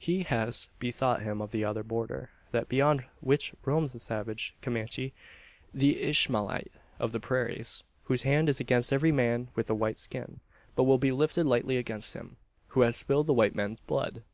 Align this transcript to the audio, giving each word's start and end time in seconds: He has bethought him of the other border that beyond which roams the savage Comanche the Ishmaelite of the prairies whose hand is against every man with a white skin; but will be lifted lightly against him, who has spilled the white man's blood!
He 0.00 0.24
has 0.24 0.68
bethought 0.80 1.22
him 1.22 1.40
of 1.40 1.52
the 1.52 1.64
other 1.64 1.84
border 1.84 2.30
that 2.50 2.68
beyond 2.68 3.04
which 3.20 3.54
roams 3.64 3.92
the 3.92 4.00
savage 4.00 4.52
Comanche 4.60 5.14
the 5.72 6.02
Ishmaelite 6.02 6.72
of 6.98 7.12
the 7.12 7.20
prairies 7.20 7.84
whose 8.06 8.22
hand 8.22 8.48
is 8.48 8.58
against 8.58 8.92
every 8.92 9.12
man 9.12 9.46
with 9.54 9.70
a 9.70 9.76
white 9.76 10.00
skin; 10.00 10.40
but 10.74 10.82
will 10.90 10.98
be 10.98 11.12
lifted 11.12 11.46
lightly 11.46 11.76
against 11.76 12.14
him, 12.14 12.36
who 12.70 12.80
has 12.80 12.96
spilled 12.96 13.28
the 13.28 13.32
white 13.32 13.54
man's 13.54 13.78
blood! 13.86 14.24